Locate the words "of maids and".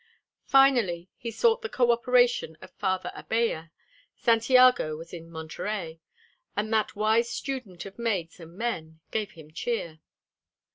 7.85-8.57